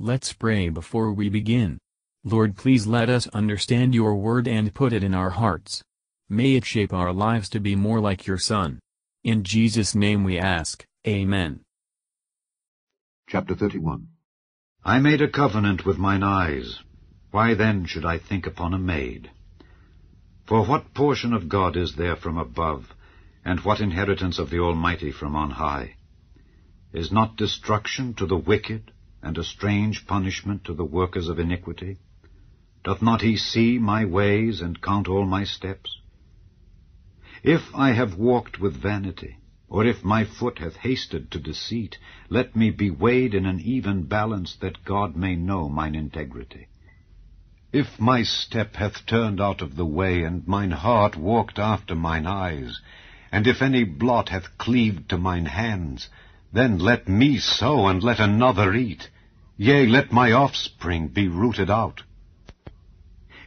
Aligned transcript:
Let's 0.00 0.32
pray 0.32 0.70
before 0.70 1.12
we 1.12 1.28
begin. 1.28 1.78
Lord 2.24 2.56
please 2.56 2.84
let 2.84 3.08
us 3.08 3.28
understand 3.28 3.94
your 3.94 4.16
word 4.16 4.48
and 4.48 4.74
put 4.74 4.92
it 4.92 5.04
in 5.04 5.14
our 5.14 5.30
hearts. 5.30 5.84
May 6.28 6.56
it 6.56 6.64
shape 6.64 6.92
our 6.92 7.12
lives 7.12 7.48
to 7.50 7.60
be 7.60 7.76
more 7.76 8.00
like 8.00 8.26
your 8.26 8.36
Son. 8.36 8.80
In 9.22 9.44
Jesus' 9.44 9.94
name 9.94 10.24
we 10.24 10.36
ask, 10.36 10.84
Amen. 11.06 11.60
Chapter 13.28 13.54
31 13.54 14.08
I 14.84 14.98
made 14.98 15.22
a 15.22 15.28
covenant 15.28 15.86
with 15.86 15.96
mine 15.96 16.24
eyes. 16.24 16.80
Why 17.30 17.54
then 17.54 17.86
should 17.86 18.04
I 18.04 18.18
think 18.18 18.48
upon 18.48 18.74
a 18.74 18.78
maid? 18.78 19.30
For 20.44 20.66
what 20.66 20.92
portion 20.92 21.32
of 21.32 21.48
God 21.48 21.76
is 21.76 21.94
there 21.94 22.16
from 22.16 22.36
above, 22.36 22.92
and 23.44 23.60
what 23.60 23.80
inheritance 23.80 24.40
of 24.40 24.50
the 24.50 24.58
Almighty 24.58 25.12
from 25.12 25.36
on 25.36 25.52
high? 25.52 25.94
Is 26.92 27.12
not 27.12 27.36
destruction 27.36 28.14
to 28.14 28.26
the 28.26 28.36
wicked, 28.36 28.90
and 29.24 29.38
a 29.38 29.44
strange 29.44 30.06
punishment 30.06 30.64
to 30.64 30.74
the 30.74 30.84
workers 30.84 31.28
of 31.28 31.38
iniquity? 31.38 31.96
Doth 32.84 33.00
not 33.00 33.22
he 33.22 33.36
see 33.36 33.78
my 33.78 34.04
ways, 34.04 34.60
and 34.60 34.82
count 34.82 35.08
all 35.08 35.24
my 35.24 35.44
steps? 35.44 35.98
If 37.42 37.74
I 37.74 37.92
have 37.92 38.16
walked 38.16 38.60
with 38.60 38.80
vanity, 38.80 39.38
or 39.68 39.86
if 39.86 40.04
my 40.04 40.24
foot 40.24 40.58
hath 40.58 40.76
hasted 40.76 41.30
to 41.30 41.40
deceit, 41.40 41.98
let 42.28 42.54
me 42.54 42.70
be 42.70 42.90
weighed 42.90 43.34
in 43.34 43.46
an 43.46 43.60
even 43.60 44.04
balance, 44.04 44.54
that 44.60 44.84
God 44.84 45.16
may 45.16 45.34
know 45.34 45.68
mine 45.68 45.94
integrity. 45.94 46.68
If 47.72 47.98
my 47.98 48.22
step 48.22 48.76
hath 48.76 49.04
turned 49.04 49.40
out 49.40 49.62
of 49.62 49.74
the 49.74 49.86
way, 49.86 50.22
and 50.22 50.46
mine 50.46 50.70
heart 50.70 51.16
walked 51.16 51.58
after 51.58 51.94
mine 51.94 52.26
eyes, 52.26 52.80
and 53.32 53.46
if 53.46 53.62
any 53.62 53.82
blot 53.84 54.28
hath 54.28 54.56
cleaved 54.58 55.08
to 55.08 55.18
mine 55.18 55.46
hands, 55.46 56.08
then 56.52 56.78
let 56.78 57.08
me 57.08 57.38
sow, 57.38 57.88
and 57.88 58.02
let 58.02 58.20
another 58.20 58.74
eat. 58.74 59.08
Yea, 59.56 59.86
let 59.86 60.10
my 60.10 60.32
offspring 60.32 61.06
be 61.06 61.28
rooted 61.28 61.70
out. 61.70 62.02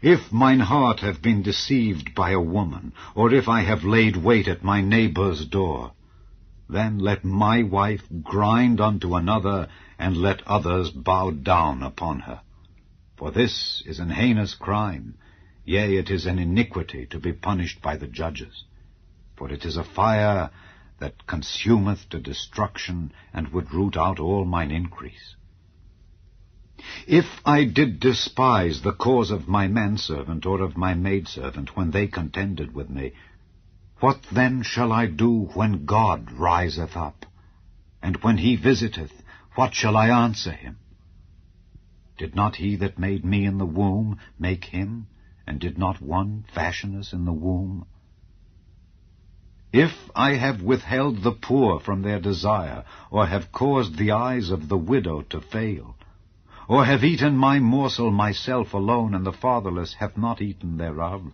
If 0.01 0.31
mine 0.31 0.61
heart 0.61 1.01
have 1.01 1.21
been 1.21 1.41
deceived 1.41 2.15
by 2.15 2.29
a 2.31 2.39
woman, 2.39 2.93
or 3.13 3.33
if 3.33 3.49
I 3.49 3.63
have 3.63 3.83
laid 3.83 4.15
wait 4.15 4.47
at 4.47 4.63
my 4.63 4.79
neighbour's 4.79 5.45
door, 5.45 5.91
then 6.69 6.97
let 6.97 7.25
my 7.25 7.63
wife 7.63 8.03
grind 8.23 8.79
unto 8.79 9.15
another, 9.15 9.67
and 9.99 10.15
let 10.15 10.47
others 10.47 10.91
bow 10.91 11.31
down 11.31 11.83
upon 11.83 12.21
her. 12.21 12.39
For 13.17 13.31
this 13.31 13.83
is 13.85 13.99
an 13.99 14.11
heinous 14.11 14.55
crime, 14.55 15.15
yea, 15.65 15.97
it 15.97 16.09
is 16.09 16.25
an 16.25 16.39
iniquity 16.39 17.05
to 17.07 17.19
be 17.19 17.33
punished 17.33 17.81
by 17.81 17.97
the 17.97 18.07
judges. 18.07 18.63
For 19.35 19.51
it 19.51 19.65
is 19.65 19.75
a 19.75 19.83
fire 19.83 20.51
that 20.99 21.27
consumeth 21.27 22.07
to 22.11 22.19
destruction, 22.19 23.11
and 23.33 23.49
would 23.49 23.73
root 23.73 23.97
out 23.97 24.19
all 24.19 24.45
mine 24.45 24.71
increase. 24.71 25.35
If 27.09 27.39
I 27.45 27.63
did 27.63 28.01
despise 28.01 28.81
the 28.81 28.91
cause 28.91 29.31
of 29.31 29.47
my 29.47 29.69
manservant 29.69 30.45
or 30.45 30.61
of 30.61 30.75
my 30.75 30.93
maidservant 30.93 31.73
when 31.73 31.91
they 31.91 32.07
contended 32.07 32.75
with 32.75 32.89
me, 32.89 33.13
what 34.01 34.23
then 34.29 34.61
shall 34.61 34.91
I 34.91 35.05
do 35.05 35.45
when 35.53 35.85
God 35.85 36.29
riseth 36.33 36.97
up? 36.97 37.25
And 38.01 38.17
when 38.17 38.39
he 38.39 38.57
visiteth, 38.57 39.23
what 39.55 39.73
shall 39.73 39.95
I 39.95 40.09
answer 40.09 40.51
him? 40.51 40.79
Did 42.17 42.35
not 42.35 42.57
he 42.57 42.75
that 42.75 42.99
made 42.99 43.23
me 43.23 43.45
in 43.45 43.57
the 43.57 43.65
womb 43.65 44.19
make 44.37 44.65
him? 44.65 45.07
And 45.47 45.61
did 45.61 45.77
not 45.77 46.01
one 46.01 46.43
fashion 46.53 46.93
us 46.99 47.13
in 47.13 47.23
the 47.23 47.31
womb? 47.31 47.85
If 49.71 49.93
I 50.13 50.33
have 50.33 50.61
withheld 50.61 51.23
the 51.23 51.31
poor 51.31 51.79
from 51.79 52.01
their 52.01 52.19
desire, 52.19 52.83
or 53.09 53.27
have 53.27 53.53
caused 53.53 53.95
the 53.97 54.11
eyes 54.11 54.49
of 54.49 54.67
the 54.67 54.77
widow 54.77 55.21
to 55.21 55.39
fail, 55.39 55.96
or 56.67 56.83
have 56.83 57.03
eaten 57.03 57.37
my 57.37 57.59
morsel 57.59 58.11
myself 58.11 58.73
alone, 58.73 59.15
and 59.15 59.25
the 59.25 59.31
fatherless 59.31 59.93
hath 59.95 60.17
not 60.17 60.41
eaten 60.41 60.75
thereof, 60.77 61.31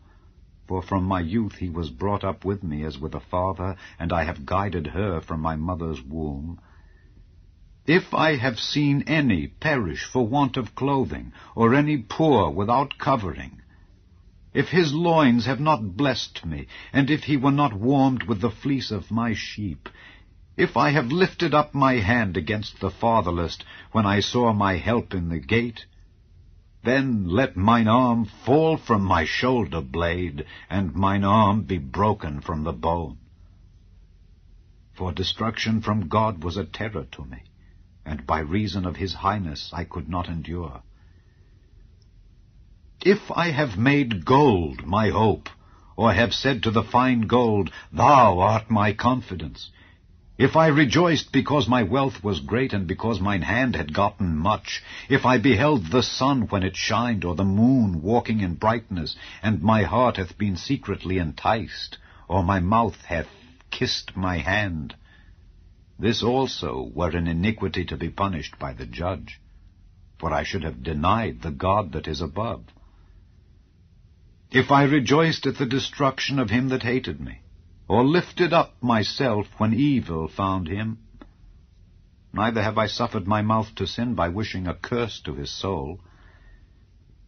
for 0.67 0.81
from 0.81 1.03
my 1.03 1.20
youth 1.20 1.56
he 1.56 1.70
was 1.70 1.90
brought 1.90 2.23
up 2.23 2.45
with 2.45 2.62
me 2.64 2.84
as 2.84 3.00
with 3.00 3.16
a 3.16 3.19
father, 3.19 3.75
and 3.97 4.13
I 4.13 4.25
have 4.25 4.46
guided 4.46 4.88
her 4.88 5.19
from 5.22 5.41
my 5.41 5.56
mother's 5.56 6.02
womb, 6.03 6.59
if 7.88 8.13
I 8.13 8.35
have 8.38 8.59
seen 8.59 9.03
any 9.08 9.47
perish 9.47 10.06
for 10.06 10.25
want 10.28 10.56
of 10.56 10.75
clothing, 10.75 11.34
or 11.56 11.74
any 11.74 11.97
poor 11.97 12.52
without 12.52 12.97
covering, 13.00 13.59
if 14.53 14.69
his 14.69 14.94
loins 14.94 15.47
have 15.47 15.59
not 15.59 15.97
blessed 15.97 16.46
me, 16.46 16.68
and 16.94 17.09
if 17.09 17.24
he 17.24 17.38
were 17.38 17.52
not 17.52 17.74
warmed 17.74 18.24
with 18.24 18.40
the 18.40 18.52
fleece 18.52 18.91
of 18.91 19.09
my 19.09 19.34
sheep, 19.34 19.90
if 20.58 20.78
I 20.78 20.91
have 20.91 21.12
lifted 21.12 21.53
up 21.53 21.74
my 21.74 21.96
hand 21.96 22.38
against 22.38 22.80
the 22.80 22.91
fatherless, 22.91 23.58
when 23.91 24.06
I 24.06 24.19
saw 24.19 24.53
my 24.53 24.78
help 24.78 25.14
in 25.14 25.30
the 25.30 25.40
gate, 25.40 25.86
then 26.84 27.28
let 27.28 27.56
mine 27.56 27.88
arm 27.88 28.25
fall 28.25 28.78
from 28.78 29.03
my 29.03 29.25
shoulder 29.25 29.81
blade, 29.81 30.46
and 30.69 30.94
mine 30.94 31.24
arm 31.24 31.64
be 31.64 31.78
broken 31.78 32.41
from 32.41 32.64
the 32.64 32.74
bone. 32.74 33.18
For 34.94 35.12
destruction 35.12 35.81
from 35.81 36.08
God 36.08 36.44
was 36.44 36.58
a 36.58 36.66
terror 36.66 37.06
to 37.12 37.25
me 37.25 37.44
and 38.06 38.25
by 38.28 38.40
reason 38.40 38.85
of 38.85 38.97
his 38.97 39.14
highness 39.14 39.72
I 39.74 39.85
could 39.85 40.09
not 40.09 40.28
endure. 40.28 40.81
If 43.02 43.31
I 43.31 43.52
have 43.52 43.78
made 43.78 44.25
gold 44.25 44.85
my 44.85 45.09
hope, 45.09 45.50
or 45.96 46.14
have 46.14 46.34
said 46.34 46.64
to 46.64 46.72
the 46.72 46.84
fine 46.84 47.22
gold, 47.22 47.72
Thou 47.91 48.40
art 48.40 48.70
my 48.70 48.94
confidence, 48.94 49.72
if 50.38 50.56
I 50.56 50.68
rejoiced 50.68 51.32
because 51.32 51.68
my 51.68 51.84
wealth 51.84 52.24
was 52.24 52.40
great, 52.40 52.74
and 52.74 52.88
because 52.88 53.20
mine 53.20 53.44
hand 53.44 53.76
had 53.76 53.94
gotten 53.94 54.36
much, 54.36 54.82
if 55.08 55.26
I 55.26 55.38
beheld 55.38 55.92
the 55.92 56.02
sun 56.02 56.48
when 56.48 56.64
it 56.64 56.76
shined, 56.76 57.24
or 57.24 57.36
the 57.36 57.44
moon 57.44 58.02
walking 58.02 58.40
in 58.40 58.56
brightness, 58.56 59.16
and 59.44 59.62
my 59.62 59.84
heart 59.84 60.18
hath 60.18 60.38
been 60.38 60.58
secretly 60.58 61.20
enticed, 61.20 62.00
or 62.28 62.44
my 62.44 62.60
mouth 62.60 63.00
hath 63.06 63.28
kissed 63.70 64.18
my 64.18 64.38
hand, 64.38 64.96
this 66.00 66.24
also 66.24 66.90
were 66.96 67.16
an 67.16 67.28
iniquity 67.28 67.86
to 67.86 67.96
be 67.96 68.10
punished 68.10 68.58
by 68.58 68.74
the 68.74 68.88
judge, 68.88 69.40
for 70.18 70.34
I 70.34 70.44
should 70.44 70.64
have 70.64 70.82
denied 70.82 71.42
the 71.42 71.52
God 71.52 71.92
that 71.92 72.08
is 72.08 72.22
above. 72.22 72.64
If 74.50 74.72
I 74.72 74.84
rejoiced 74.84 75.46
at 75.46 75.58
the 75.58 75.68
destruction 75.68 76.40
of 76.40 76.50
him 76.50 76.70
that 76.70 76.82
hated 76.82 77.22
me, 77.22 77.43
or 77.88 78.04
lifted 78.04 78.54
up 78.54 78.82
myself 78.82 79.48
when 79.58 79.74
evil 79.74 80.28
found 80.28 80.68
him, 80.68 80.98
neither 82.32 82.64
have 82.64 82.78
I 82.78 82.88
suffered 82.88 83.28
my 83.28 83.42
mouth 83.42 83.76
to 83.76 83.86
sin 83.86 84.16
by 84.16 84.30
wishing 84.30 84.68
a 84.68 84.74
curse 84.74 85.20
to 85.22 85.36
his 85.36 85.52
soul. 85.52 86.00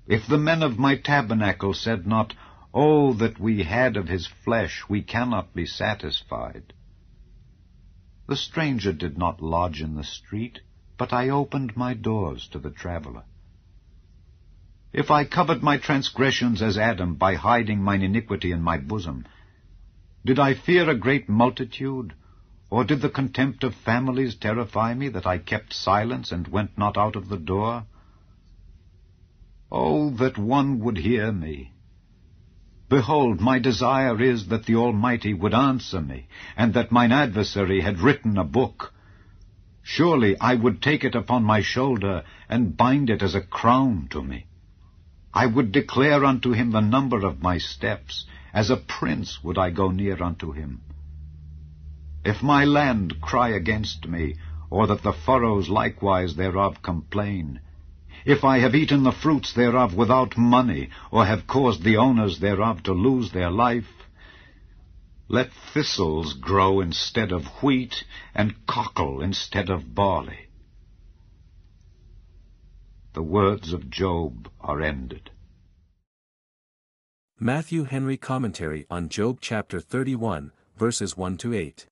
If 0.08 0.28
the 0.28 0.38
men 0.38 0.64
of 0.64 0.80
my 0.80 0.96
tabernacle 0.96 1.74
said 1.74 2.08
not, 2.08 2.34
Oh, 2.74 3.14
that 3.14 3.40
we 3.40 3.64
had 3.64 3.96
of 3.96 4.08
his 4.08 4.28
flesh, 4.28 4.84
we 4.90 5.02
cannot 5.02 5.54
be 5.54 5.66
satisfied, 5.66 6.74
the 8.28 8.36
stranger 8.36 8.92
did 8.92 9.18
not 9.18 9.42
lodge 9.42 9.82
in 9.82 9.96
the 9.96 10.04
street, 10.04 10.60
but 10.98 11.14
I 11.14 11.30
opened 11.30 11.78
my 11.78 11.94
doors 11.94 12.48
to 12.48 12.60
the 12.60 12.72
traveller. 12.72 13.24
If 14.92 15.12
I 15.12 15.26
covered 15.26 15.62
my 15.62 15.78
transgressions 15.78 16.62
as 16.62 16.78
Adam 16.78 17.16
by 17.16 17.36
hiding 17.36 17.84
mine 17.84 18.02
iniquity 18.02 18.52
in 18.52 18.64
my 18.64 18.78
bosom, 18.78 19.26
did 20.25 20.40
I 20.40 20.53
fear 20.53 20.90
a 20.90 20.96
great 20.96 21.30
multitude, 21.30 22.13
or 22.69 22.84
did 22.84 23.02
the 23.02 23.09
contempt 23.09 23.63
of 23.63 23.75
families 23.75 24.36
terrify 24.36 24.94
me, 24.94 25.09
that 25.09 25.25
I 25.25 25.38
kept 25.38 25.74
silence 25.74 26.31
and 26.31 26.47
went 26.47 26.78
not 26.78 26.97
out 26.97 27.16
of 27.16 27.30
the 27.30 27.38
door? 27.38 27.86
Oh, 29.72 30.09
that 30.12 30.38
one 30.38 30.80
would 30.80 30.97
hear 30.97 31.31
me, 31.31 31.72
Behold, 32.88 33.41
my 33.41 33.58
desire 33.58 34.22
is 34.22 34.47
that 34.47 34.66
the 34.66 34.75
Almighty 34.75 35.34
would 35.34 35.56
answer 35.56 36.00
me, 36.00 36.28
and 36.56 36.74
that 36.75 36.92
mine 36.92 37.12
adversary 37.12 37.81
had 37.81 38.00
written 38.00 38.38
a 38.38 38.44
book. 38.44 38.94
Surely 39.81 40.40
I 40.40 40.53
would 40.53 40.81
take 40.81 41.03
it 41.03 41.16
upon 41.16 41.44
my 41.44 41.62
shoulder, 41.62 42.24
and 42.47 42.78
bind 42.78 43.09
it 43.09 43.24
as 43.24 43.34
a 43.34 43.42
crown 43.42 44.07
to 44.12 44.22
me. 44.22 44.45
I 45.33 45.48
would 45.48 45.72
declare 45.72 46.24
unto 46.24 46.51
him 46.51 46.72
the 46.72 46.80
number 46.80 47.25
of 47.25 47.42
my 47.42 47.57
steps, 47.57 48.25
as 48.56 48.69
a 48.69 48.78
prince 48.78 49.44
would 49.44 49.57
I 49.57 49.69
go 49.69 49.92
near 49.92 50.24
unto 50.24 50.54
him. 50.54 50.81
If 52.24 52.42
my 52.42 52.63
land 52.63 53.19
cry 53.22 53.50
against 53.50 54.07
me, 54.07 54.36
or 54.69 54.88
that 54.88 55.04
the 55.04 55.12
furrows 55.12 55.68
likewise 55.68 56.38
thereof 56.38 56.81
complain, 56.81 57.60
if 58.25 58.46
I 58.46 58.60
have 58.60 58.74
eaten 58.74 59.04
the 59.04 59.12
fruits 59.12 59.54
thereof 59.54 59.94
without 59.94 60.38
money, 60.38 60.90
or 61.12 61.25
have 61.25 61.46
caused 61.46 61.84
the 61.84 61.98
owners 61.98 62.40
thereof 62.40 62.81
to 62.84 62.94
lose 62.94 63.31
their 63.31 63.52
life, 63.52 64.07
let 65.28 65.51
thistles 65.74 66.34
grow 66.34 66.80
instead 66.80 67.34
of 67.34 67.46
wheat, 67.62 68.06
and 68.34 68.66
cockle 68.66 69.22
instead 69.22 69.69
of 69.69 69.94
barley. 69.94 70.48
The 73.13 73.24
words 73.24 73.74
of 73.74 73.90
Job 73.90 74.50
are 74.62 74.81
ended. 74.81 75.30
Matthew 77.42 77.84
Henry 77.84 78.16
Commentary 78.16 78.86
on 78.90 79.10
Job 79.10 79.40
chapter 79.42 79.82
31, 79.82 80.54
verses 80.78 81.18
1 81.18 81.36
to 81.40 81.54
8. 81.54 81.86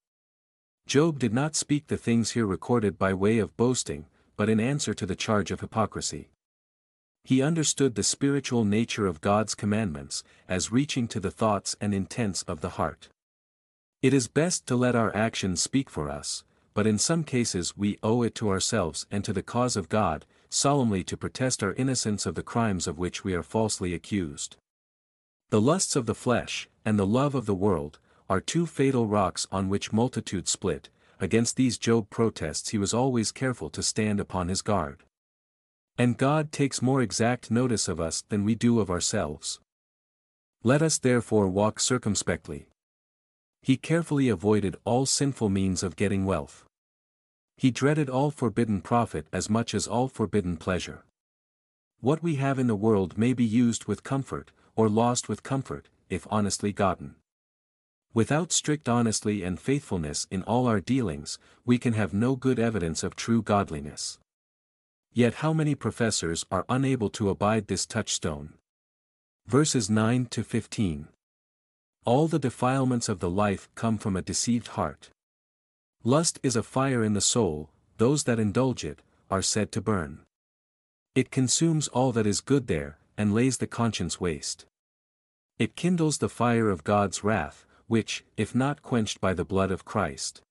Job 0.88 1.20
did 1.20 1.34
not 1.34 1.58
speak 1.58 1.88
the 1.88 1.98
things 1.98 2.32
here 2.32 2.46
recorded 2.46 2.98
by 2.98 3.14
way 3.14 3.40
of 3.40 3.58
boasting, 3.58 4.06
but 4.38 4.48
in 4.48 4.62
answer 4.62 4.94
to 4.94 5.06
the 5.06 5.18
charge 5.18 5.52
of 5.52 5.60
hypocrisy. 5.60 6.30
He 7.26 7.42
understood 7.42 7.96
the 7.96 8.04
spiritual 8.04 8.64
nature 8.64 9.06
of 9.06 9.20
God's 9.20 9.54
commandments, 9.54 10.24
as 10.48 10.72
reaching 10.72 11.10
to 11.10 11.20
the 11.20 11.30
thoughts 11.30 11.76
and 11.82 11.94
intents 11.94 12.44
of 12.44 12.62
the 12.62 12.80
heart. 12.80 13.10
It 14.02 14.14
is 14.14 14.30
best 14.30 14.66
to 14.68 14.78
let 14.78 14.96
our 14.96 15.14
actions 15.14 15.62
speak 15.62 15.90
for 15.90 16.10
us, 16.10 16.46
but 16.74 16.88
in 16.88 16.98
some 16.98 17.26
cases 17.26 17.76
we 17.76 18.00
owe 18.02 18.24
it 18.24 18.34
to 18.36 18.50
ourselves 18.50 19.06
and 19.12 19.26
to 19.26 19.34
the 19.34 19.44
cause 19.44 19.76
of 19.76 19.90
God, 19.90 20.26
solemnly 20.50 21.04
to 21.04 21.18
protest 21.18 21.62
our 21.62 21.74
innocence 21.74 22.26
of 22.26 22.36
the 22.36 22.44
crimes 22.44 22.88
of 22.88 22.98
which 22.98 23.26
we 23.26 23.34
are 23.34 23.44
falsely 23.44 23.94
accused. 23.94 24.56
The 25.50 25.62
lusts 25.62 25.96
of 25.96 26.06
the 26.06 26.16
flesh, 26.16 26.68
and 26.86 26.98
the 26.98 27.06
love 27.06 27.36
of 27.36 27.46
the 27.46 27.56
world, 27.56 28.00
are 28.30 28.42
two 28.42 28.66
fatal 28.66 29.08
rocks 29.08 29.46
on 29.52 29.70
which 29.70 29.94
multitudes 29.94 30.52
split, 30.52 30.90
against 31.20 31.56
these 31.56 31.78
Job 31.78 32.10
protests 32.10 32.70
he 32.70 32.78
was 32.78 32.94
always 32.94 33.32
careful 33.32 33.70
to 33.70 33.84
stand 33.84 34.20
upon 34.20 34.48
his 34.48 34.62
guard. 34.62 35.04
And 35.98 36.18
God 36.18 36.52
takes 36.52 36.82
more 36.82 37.02
exact 37.02 37.52
notice 37.52 37.88
of 37.88 38.00
us 38.00 38.24
than 38.30 38.44
we 38.44 38.56
do 38.56 38.80
of 38.80 38.90
ourselves. 38.90 39.60
Let 40.64 40.82
us 40.82 40.98
therefore 40.98 41.48
walk 41.48 41.80
circumspectly. 41.80 42.68
He 43.62 43.78
carefully 43.78 44.30
avoided 44.30 44.76
all 44.86 45.06
sinful 45.06 45.50
means 45.50 45.84
of 45.84 45.96
getting 45.96 46.26
wealth. 46.26 46.66
He 47.56 47.70
dreaded 47.70 48.10
all 48.10 48.32
forbidden 48.32 48.82
profit 48.82 49.28
as 49.32 49.50
much 49.50 49.74
as 49.76 49.88
all 49.88 50.08
forbidden 50.08 50.58
pleasure. 50.58 51.04
What 52.02 52.24
we 52.24 52.36
have 52.36 52.60
in 52.60 52.68
the 52.68 52.76
world 52.76 53.18
may 53.18 53.34
be 53.34 53.46
used 53.46 53.86
with 53.86 54.04
comfort, 54.04 54.52
or 54.76 54.90
lost 54.90 55.30
with 55.30 55.44
comfort, 55.44 55.90
if 56.10 56.28
honestly 56.30 56.72
gotten. 56.72 57.16
Without 58.14 58.52
strict 58.52 58.88
honesty 58.88 59.44
and 59.44 59.60
faithfulness 59.60 60.28
in 60.30 60.44
all 60.44 60.68
our 60.68 60.80
dealings, 60.80 61.40
we 61.66 61.80
can 61.80 61.94
have 61.94 62.14
no 62.14 62.36
good 62.36 62.60
evidence 62.60 63.04
of 63.04 63.16
true 63.16 63.42
godliness. 63.42 64.20
Yet 65.12 65.36
how 65.36 65.54
many 65.54 65.74
professors 65.76 66.46
are 66.52 66.66
unable 66.70 67.10
to 67.12 67.30
abide 67.30 67.68
this 67.68 67.86
touchstone? 67.86 68.54
Verses 69.48 69.90
9 69.90 70.28
to 70.28 70.44
15. 70.44 71.08
All 72.06 72.28
the 72.28 72.40
defilements 72.40 73.10
of 73.10 73.20
the 73.20 73.30
life 73.30 73.70
come 73.76 73.98
from 73.98 74.16
a 74.16 74.22
deceived 74.22 74.70
heart. 74.70 75.10
Lust 76.04 76.40
is 76.44 76.56
a 76.56 76.64
fire 76.64 77.04
in 77.04 77.14
the 77.14 77.22
soul, 77.22 77.70
those 77.98 78.26
that 78.26 78.40
indulge 78.40 78.84
it, 78.84 79.02
are 79.32 79.42
said 79.42 79.72
to 79.72 79.82
burn. 79.82 80.20
It 81.16 81.32
consumes 81.32 81.88
all 81.88 82.12
that 82.12 82.28
is 82.28 82.42
good 82.42 82.68
there, 82.68 82.98
and 83.18 83.34
lays 83.34 83.58
the 83.58 83.68
conscience 83.68 84.20
waste. 84.20 84.66
It 85.60 85.76
kindles 85.76 86.18
the 86.18 86.30
fire 86.30 86.70
of 86.70 86.84
God's 86.84 87.24
wrath, 87.24 87.66
which, 87.88 88.24
if 88.38 88.56
not 88.56 88.82
quenched 88.82 89.22
by 89.22 89.34
the 89.34 89.46
blood 89.46 89.72
of 89.72 89.86
Christ, 89.86 90.42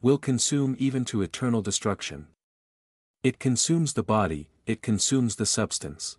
will 0.00 0.18
consume 0.18 0.76
even 0.78 1.04
to 1.06 1.22
eternal 1.22 1.62
destruction. 1.62 2.28
It 3.22 3.38
consumes 3.38 3.94
the 3.94 4.02
body, 4.02 4.48
it 4.64 4.80
consumes 4.80 5.36
the 5.36 5.46
substance. 5.46 6.16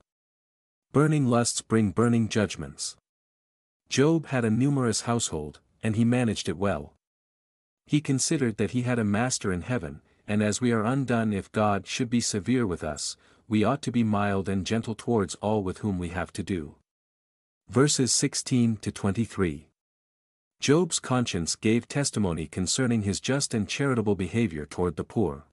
Burning 0.91 1.27
lusts 1.27 1.61
bring 1.61 1.91
burning 1.91 2.29
judgments. 2.29 2.97
Job 3.89 4.27
had 4.27 4.43
a 4.43 4.49
numerous 4.49 5.01
household, 5.01 5.59
and 5.81 5.95
he 5.95 6.03
managed 6.03 6.49
it 6.49 6.57
well. 6.57 6.93
He 7.85 8.01
considered 8.01 8.57
that 8.57 8.71
he 8.71 8.83
had 8.83 8.99
a 8.99 9.03
master 9.03 9.51
in 9.51 9.61
heaven, 9.61 10.01
and 10.27 10.43
as 10.43 10.61
we 10.61 10.71
are 10.71 10.83
undone 10.83 11.33
if 11.33 11.51
God 11.51 11.87
should 11.87 12.09
be 12.09 12.21
severe 12.21 12.67
with 12.67 12.83
us, 12.83 13.17
we 13.49 13.63
ought 13.63 13.81
to 13.81 13.91
be 13.91 14.03
mild 14.03 14.47
and 14.47 14.63
gentle 14.63 14.93
towards 14.93 15.33
all 15.41 15.63
with 15.63 15.79
whom 15.79 15.97
we 15.97 16.09
have 16.09 16.31
to 16.31 16.43
do. 16.43 16.75
Verses 17.67 18.13
16 18.13 18.77
to 18.77 18.91
23. 18.91 19.67
Job's 20.59 20.99
conscience 20.99 21.55
gave 21.55 21.87
testimony 21.87 22.45
concerning 22.45 23.01
his 23.01 23.19
just 23.19 23.55
and 23.55 23.67
charitable 23.67 24.13
behavior 24.13 24.67
toward 24.67 24.97
the 24.97 25.03
poor. 25.03 25.45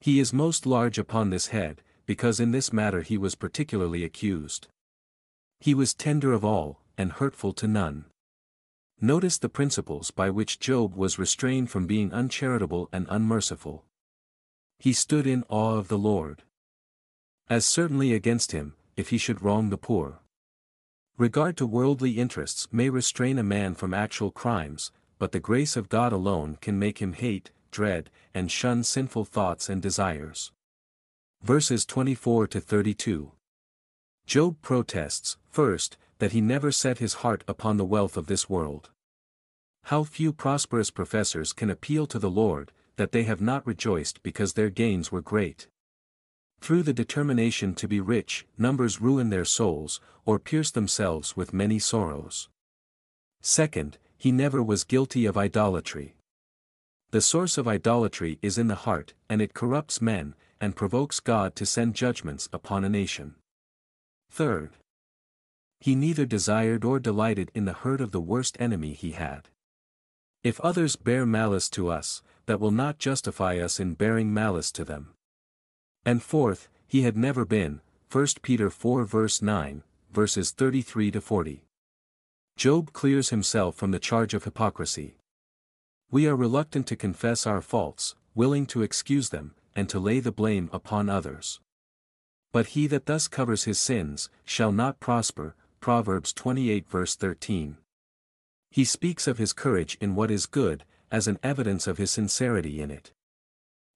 He 0.00 0.20
is 0.20 0.34
most 0.34 0.66
large 0.66 0.98
upon 0.98 1.30
this 1.30 1.46
head, 1.46 1.82
because 2.04 2.40
in 2.40 2.50
this 2.50 2.74
matter 2.74 3.00
he 3.00 3.16
was 3.16 3.34
particularly 3.34 4.04
accused. 4.04 4.68
He 5.60 5.72
was 5.72 5.94
tender 5.94 6.34
of 6.34 6.44
all, 6.44 6.82
and 6.98 7.12
hurtful 7.12 7.54
to 7.54 7.66
none. 7.66 8.04
Notice 9.00 9.38
the 9.38 9.48
principles 9.48 10.10
by 10.10 10.28
which 10.28 10.60
Job 10.60 10.94
was 10.94 11.18
restrained 11.18 11.70
from 11.70 11.86
being 11.86 12.12
uncharitable 12.12 12.90
and 12.92 13.06
unmerciful. 13.08 13.84
He 14.78 14.92
stood 14.92 15.26
in 15.26 15.44
awe 15.48 15.76
of 15.76 15.88
the 15.88 15.98
Lord. 15.98 16.42
As 17.50 17.64
certainly 17.64 18.12
against 18.12 18.52
him, 18.52 18.74
if 18.96 19.08
he 19.08 19.16
should 19.16 19.42
wrong 19.42 19.70
the 19.70 19.78
poor. 19.78 20.20
Regard 21.16 21.56
to 21.56 21.66
worldly 21.66 22.18
interests 22.18 22.68
may 22.70 22.90
restrain 22.90 23.38
a 23.38 23.42
man 23.42 23.74
from 23.74 23.94
actual 23.94 24.30
crimes, 24.30 24.92
but 25.18 25.32
the 25.32 25.40
grace 25.40 25.74
of 25.74 25.88
God 25.88 26.12
alone 26.12 26.58
can 26.60 26.78
make 26.78 26.98
him 26.98 27.14
hate, 27.14 27.50
dread, 27.70 28.10
and 28.34 28.52
shun 28.52 28.84
sinful 28.84 29.24
thoughts 29.24 29.70
and 29.70 29.80
desires. 29.80 30.52
Verses 31.42 31.86
24 31.86 32.48
to 32.48 32.60
32. 32.60 33.32
Job 34.26 34.60
protests, 34.60 35.38
first, 35.48 35.96
that 36.18 36.32
he 36.32 36.42
never 36.42 36.70
set 36.70 36.98
his 36.98 37.14
heart 37.14 37.44
upon 37.48 37.78
the 37.78 37.84
wealth 37.84 38.16
of 38.18 38.26
this 38.26 38.50
world. 38.50 38.90
How 39.84 40.04
few 40.04 40.34
prosperous 40.34 40.90
professors 40.90 41.54
can 41.54 41.70
appeal 41.70 42.06
to 42.08 42.18
the 42.18 42.30
Lord, 42.30 42.72
that 42.96 43.12
they 43.12 43.22
have 43.22 43.40
not 43.40 43.66
rejoiced 43.66 44.22
because 44.22 44.52
their 44.52 44.68
gains 44.68 45.10
were 45.10 45.22
great. 45.22 45.68
Through 46.60 46.82
the 46.82 46.92
determination 46.92 47.74
to 47.74 47.88
be 47.88 48.00
rich, 48.00 48.46
numbers 48.56 49.00
ruin 49.00 49.30
their 49.30 49.44
souls, 49.44 50.00
or 50.26 50.38
pierce 50.38 50.70
themselves 50.70 51.36
with 51.36 51.52
many 51.52 51.78
sorrows. 51.78 52.48
Second, 53.40 53.98
he 54.16 54.32
never 54.32 54.62
was 54.62 54.84
guilty 54.84 55.24
of 55.26 55.36
idolatry. 55.36 56.16
The 57.10 57.20
source 57.20 57.56
of 57.56 57.66
idolatry 57.66 58.38
is 58.42 58.58
in 58.58 58.68
the 58.68 58.74
heart, 58.74 59.14
and 59.30 59.40
it 59.40 59.54
corrupts 59.54 60.02
men, 60.02 60.34
and 60.60 60.76
provokes 60.76 61.20
God 61.20 61.54
to 61.56 61.64
send 61.64 61.94
judgments 61.94 62.48
upon 62.52 62.84
a 62.84 62.88
nation. 62.88 63.36
Third, 64.30 64.72
he 65.80 65.94
neither 65.94 66.26
desired 66.26 66.84
or 66.84 66.98
delighted 66.98 67.50
in 67.54 67.64
the 67.64 67.72
hurt 67.72 68.00
of 68.00 68.10
the 68.10 68.20
worst 68.20 68.56
enemy 68.60 68.92
he 68.92 69.12
had. 69.12 69.48
If 70.42 70.60
others 70.60 70.96
bear 70.96 71.24
malice 71.24 71.70
to 71.70 71.88
us, 71.88 72.22
that 72.46 72.60
will 72.60 72.70
not 72.70 72.98
justify 72.98 73.58
us 73.58 73.78
in 73.78 73.94
bearing 73.94 74.34
malice 74.34 74.72
to 74.72 74.84
them. 74.84 75.14
And 76.04 76.22
fourth, 76.22 76.68
he 76.86 77.02
had 77.02 77.16
never 77.16 77.44
been, 77.44 77.80
1 78.10 78.26
Peter 78.42 78.70
4 78.70 79.04
verse 79.04 79.42
9, 79.42 79.82
verses 80.12 80.50
33 80.52 81.10
to 81.10 81.20
40. 81.20 81.64
Job 82.56 82.92
clears 82.92 83.28
himself 83.28 83.76
from 83.76 83.90
the 83.90 83.98
charge 83.98 84.34
of 84.34 84.44
hypocrisy. 84.44 85.16
We 86.10 86.26
are 86.26 86.34
reluctant 86.34 86.86
to 86.88 86.96
confess 86.96 87.46
our 87.46 87.60
faults, 87.60 88.14
willing 88.34 88.66
to 88.66 88.82
excuse 88.82 89.28
them, 89.28 89.54
and 89.76 89.88
to 89.90 90.00
lay 90.00 90.20
the 90.20 90.32
blame 90.32 90.70
upon 90.72 91.08
others. 91.08 91.60
But 92.50 92.68
he 92.68 92.86
that 92.86 93.06
thus 93.06 93.28
covers 93.28 93.64
his 93.64 93.78
sins, 93.78 94.30
shall 94.44 94.72
not 94.72 95.00
prosper, 95.00 95.54
Proverbs 95.80 96.32
28 96.32 96.88
verse 96.88 97.14
13. 97.14 97.76
He 98.70 98.84
speaks 98.84 99.26
of 99.26 99.38
his 99.38 99.52
courage 99.52 99.96
in 100.00 100.14
what 100.14 100.30
is 100.30 100.46
good, 100.46 100.84
as 101.10 101.28
an 101.28 101.38
evidence 101.42 101.86
of 101.86 101.98
his 101.98 102.10
sincerity 102.10 102.80
in 102.80 102.90
it. 102.90 103.12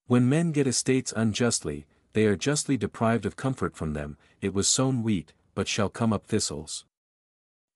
When 0.06 0.28
men 0.28 0.52
get 0.52 0.66
estates 0.66 1.12
unjustly, 1.16 1.86
they 2.12 2.26
are 2.26 2.36
justly 2.36 2.76
deprived 2.76 3.26
of 3.26 3.36
comfort 3.36 3.76
from 3.76 3.94
them, 3.94 4.16
it 4.40 4.52
was 4.52 4.68
sown 4.68 5.02
wheat, 5.02 5.32
but 5.54 5.68
shall 5.68 5.88
come 5.88 6.12
up 6.12 6.26
thistles. 6.26 6.84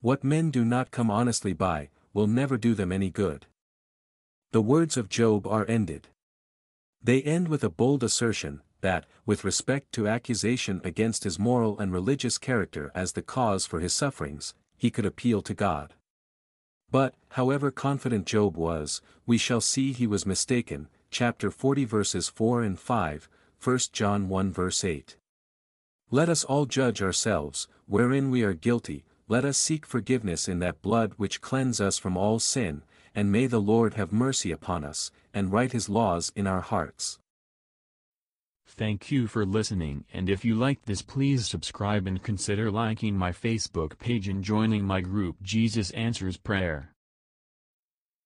What 0.01 0.25
men 0.25 0.51
do 0.51 0.65
not 0.65 0.91
come 0.91 1.11
honestly 1.11 1.53
by, 1.53 1.91
will 2.13 2.27
never 2.27 2.57
do 2.57 2.75
them 2.75 2.93
any 2.93 3.11
good. 3.11 3.47
The 4.53 4.63
words 4.63 4.97
of 4.97 5.09
Job 5.09 5.47
are 5.47 5.67
ended. 5.69 6.09
They 7.03 7.23
end 7.23 7.49
with 7.49 7.63
a 7.63 7.69
bold 7.69 8.03
assertion, 8.03 8.63
that, 8.81 9.07
with 9.25 9.45
respect 9.45 9.93
to 9.93 10.09
accusation 10.09 10.81
against 10.85 11.25
his 11.25 11.39
moral 11.39 11.79
and 11.79 11.93
religious 11.93 12.39
character 12.39 12.91
as 12.95 13.13
the 13.13 13.23
cause 13.23 13.67
for 13.67 13.81
his 13.81 13.93
sufferings, 13.93 14.55
he 14.77 14.91
could 14.91 15.07
appeal 15.07 15.43
to 15.43 15.55
God. 15.55 15.95
But, 16.91 17.15
however 17.31 17.71
confident 17.71 18.27
Job 18.27 18.57
was, 18.57 19.03
we 19.27 19.39
shall 19.39 19.61
see 19.61 19.93
he 19.93 20.07
was 20.07 20.25
mistaken, 20.25 20.89
chapter 21.11 21.51
40 21.51 21.85
verses 21.85 22.29
4 22.29 22.63
and 22.63 22.79
5, 22.79 23.29
1 23.63 23.79
John 23.93 24.29
1 24.29 24.53
verse 24.53 24.85
8. 24.85 25.17
Let 26.11 26.29
us 26.29 26.45
all 26.45 26.67
judge 26.67 27.03
ourselves, 27.03 27.69
wherein 27.87 28.31
we 28.31 28.43
are 28.43 28.55
guilty, 28.55 29.05
let 29.29 29.45
us 29.45 29.59
seek 29.59 29.85
forgiveness 29.85 30.49
in 30.49 30.61
that 30.61 30.83
blood 30.83 31.15
which 31.17 31.41
cleanse 31.41 31.81
us 31.81 31.99
from 31.99 32.17
all 32.17 32.39
sin, 32.39 32.83
and 33.15 33.33
may 33.33 33.47
the 33.47 33.61
Lord 33.61 33.95
have 33.95 34.13
mercy 34.13 34.53
upon 34.53 34.85
us, 34.85 35.11
and 35.35 35.53
write 35.53 35.73
his 35.73 35.89
laws 35.89 36.33
in 36.37 36.47
our 36.47 36.61
hearts. 36.61 37.19
Thank 38.69 39.11
you 39.11 39.27
for 39.27 39.47
listening 39.47 40.05
and 40.13 40.29
if 40.29 40.45
you 40.45 40.55
liked 40.55 40.87
this 40.87 41.01
please 41.01 41.47
subscribe 41.47 42.07
and 42.07 42.23
consider 42.23 42.71
liking 42.71 43.17
my 43.17 43.31
Facebook 43.31 43.97
page 43.99 44.29
and 44.29 44.43
joining 44.43 44.85
my 44.85 45.01
group 45.01 45.37
Jesus 45.41 45.91
Answers 45.93 46.37
Prayer. 46.37 46.96